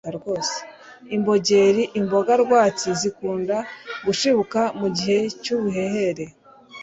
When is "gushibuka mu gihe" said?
4.05-5.17